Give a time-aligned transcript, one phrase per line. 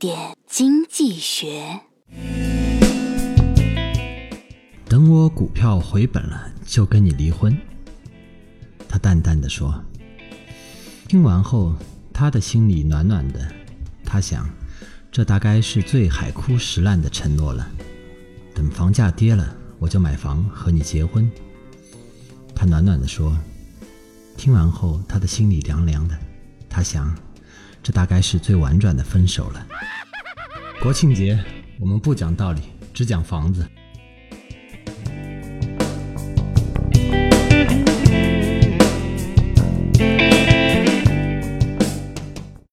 [0.00, 1.78] 点经济学。
[4.88, 7.54] 等我股票回本了，就跟你离婚。
[8.88, 9.78] 他淡淡的说。
[11.06, 11.74] 听完后，
[12.14, 13.46] 他的心里暖暖的。
[14.02, 14.48] 他想，
[15.12, 17.70] 这大概是最海枯石烂的承诺了。
[18.54, 21.30] 等房价跌了，我就买房和你结婚。
[22.54, 23.36] 他暖暖的说。
[24.34, 26.18] 听完后，他的心里凉凉的。
[26.70, 27.14] 他想，
[27.82, 29.66] 这大概是最婉转的分手了。
[30.80, 31.38] 国庆节，
[31.78, 32.60] 我们不讲道理，
[32.92, 33.66] 只讲房子。